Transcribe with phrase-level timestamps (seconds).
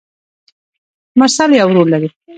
[1.19, 2.09] مرسل يو ورور لري.